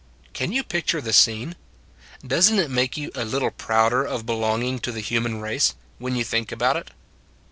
[0.33, 1.55] Can you picture the scene?
[2.25, 5.75] Does n t it make you a little prouder of belonging to the human race,
[5.99, 6.89] when you think about it?